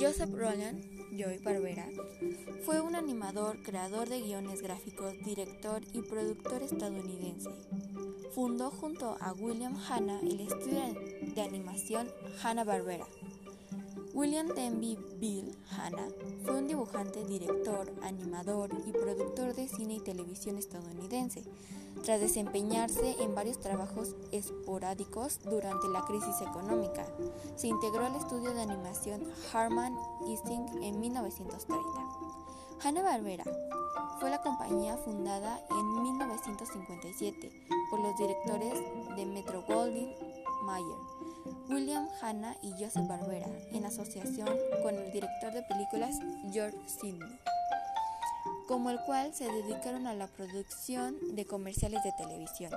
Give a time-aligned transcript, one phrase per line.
[0.00, 1.88] Joseph Roland, Joy Barbera,
[2.64, 7.50] fue un animador, creador de guiones gráficos, director y productor estadounidense.
[8.32, 10.94] Fundó junto a William Hanna el estudio
[11.34, 12.08] de animación
[12.40, 13.08] Hanna-Barbera.
[14.14, 16.08] William Denby Bill Hanna
[16.42, 21.44] fue un dibujante, director, animador y productor de cine y televisión estadounidense.
[22.04, 27.06] Tras desempeñarse en varios trabajos esporádicos durante la crisis económica,
[27.56, 29.94] se integró al estudio de animación Harman
[30.26, 31.84] Ising en 1930.
[32.82, 33.44] Hanna-Barbera
[34.20, 37.50] fue la compañía fundada en 1957
[37.90, 38.74] por los directores
[39.16, 40.14] de Metro Goldwyn
[40.64, 40.98] Mayer,
[41.68, 44.48] William Hanna y Joseph Barbera, en asociación
[44.82, 46.16] con el director de películas
[46.52, 47.38] George Sidney
[48.68, 52.70] como el cual se dedicaron a la producción de comerciales de televisión.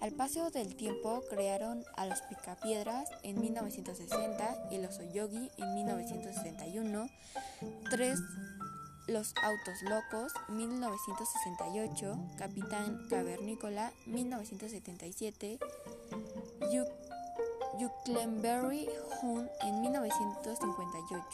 [0.00, 7.08] Al paso del tiempo crearon a los Picapiedras en 1960 y los Oyogi en 1961,
[7.90, 8.20] tres
[9.08, 15.58] Los Autos Locos 1968, Capitán Cavernícola 1977,
[17.80, 18.86] Yucklenberry
[19.22, 21.24] Hunt en 1958,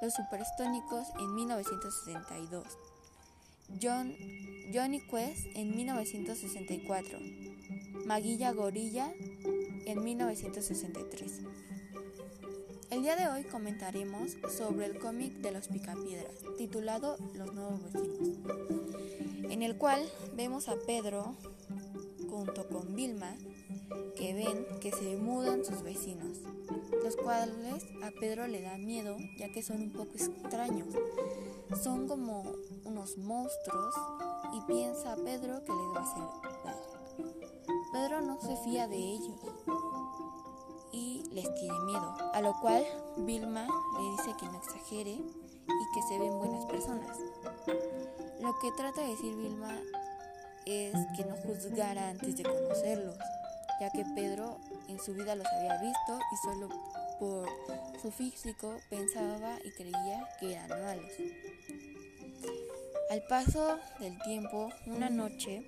[0.00, 2.66] Los Superstónicos en 1962.
[3.80, 4.14] John,
[4.72, 7.18] Johnny Quest en 1964,
[8.06, 9.12] Maguilla Gorilla
[9.84, 11.42] en 1963.
[12.92, 18.36] El día de hoy comentaremos sobre el cómic de los Picapiedras, titulado Los Nuevos Vecinos,
[19.50, 21.34] en el cual vemos a Pedro
[22.28, 23.34] junto con Vilma
[24.14, 26.40] que ven que se mudan sus vecinos,
[27.02, 30.88] los cuales a Pedro le da miedo ya que son un poco extraños.
[31.82, 32.44] Son como
[32.84, 33.94] unos monstruos
[34.52, 37.32] y piensa Pedro que les va a hacer daño.
[37.90, 39.40] Pedro no se fía de ellos
[41.32, 42.84] les tiene miedo, a lo cual
[43.18, 43.66] Vilma
[43.96, 47.18] le dice que no exagere y que se ven buenas personas.
[48.40, 49.78] Lo que trata de decir Vilma
[50.66, 53.16] es que no juzgara antes de conocerlos,
[53.80, 54.58] ya que Pedro
[54.88, 56.68] en su vida los había visto y solo
[57.18, 57.48] por
[58.00, 61.10] su físico pensaba y creía que eran malos.
[63.10, 65.66] Al paso del tiempo, una noche,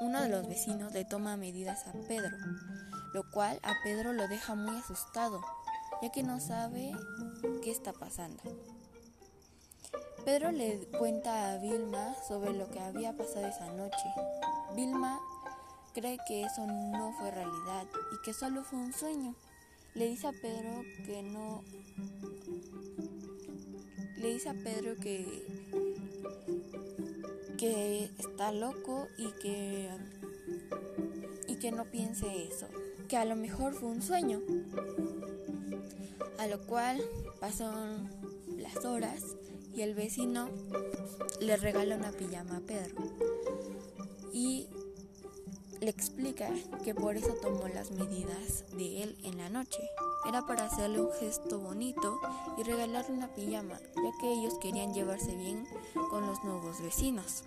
[0.00, 2.36] uno de los vecinos le toma medidas a Pedro,
[3.12, 5.40] lo cual a Pedro lo deja muy asustado,
[6.02, 6.92] ya que no sabe
[7.62, 8.42] qué está pasando.
[10.24, 14.08] Pedro le cuenta a Vilma sobre lo que había pasado esa noche.
[14.74, 15.20] Vilma
[15.94, 19.34] cree que eso no fue realidad y que solo fue un sueño.
[19.94, 21.62] Le dice a Pedro que no
[24.16, 25.46] le dice a Pedro que
[27.56, 29.88] que está loco y que
[31.46, 32.68] y que no piense eso,
[33.08, 34.40] que a lo mejor fue un sueño.
[36.38, 37.02] A lo cual
[37.40, 38.08] pasaron
[38.56, 39.22] las horas
[39.74, 40.48] y el vecino
[41.40, 42.96] le regala una pijama a Pedro
[44.32, 44.66] y
[45.80, 46.50] le explica
[46.84, 49.80] que por eso tomó las medidas de él en la noche.
[50.28, 52.20] Era para hacerle un gesto bonito
[52.58, 55.66] y regalarle una pijama, ya que ellos querían llevarse bien
[56.10, 57.44] con los nuevos vecinos.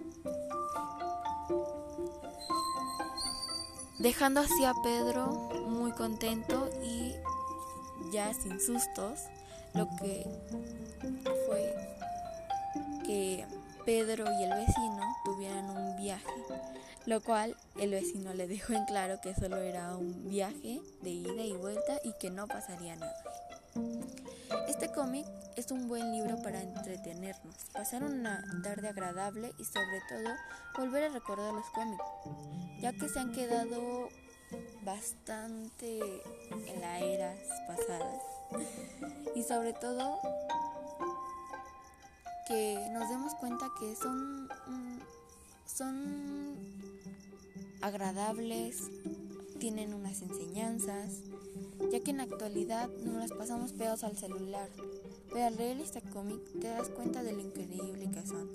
[3.99, 5.27] Dejando así a Pedro
[5.67, 7.15] muy contento y
[8.13, 9.19] ya sin sustos,
[9.73, 10.25] lo que
[11.45, 11.75] fue
[13.05, 13.45] que
[13.85, 16.23] Pedro y el vecino tuvieran un viaje,
[17.07, 21.43] lo cual el vecino le dejó en claro que solo era un viaje de ida
[21.43, 23.21] y vuelta y que no pasaría nada.
[24.69, 25.25] Este cómic
[25.55, 30.35] es un buen libro para entretenernos, pasar una tarde agradable y sobre todo
[30.77, 32.03] volver a recordar los cómics,
[32.79, 34.09] ya que se han quedado
[34.83, 36.21] bastante
[36.67, 38.21] en las eras pasadas
[39.35, 40.19] y sobre todo
[42.47, 44.99] que nos demos cuenta que son, mm,
[45.65, 46.55] son
[47.81, 48.83] agradables,
[49.59, 51.23] tienen unas enseñanzas,
[51.91, 54.69] ya que en la actualidad nos las pasamos pegados al celular.
[55.31, 58.49] Pero al leer este cómic te das cuenta de lo increíble que son.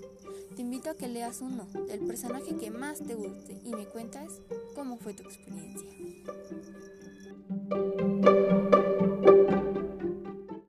[0.54, 4.40] Te invito a que leas uno, del personaje que más te guste, y me cuentas
[4.74, 5.90] cómo fue tu experiencia.